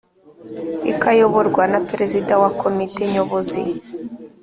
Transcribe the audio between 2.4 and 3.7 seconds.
wa Komite Nyobozi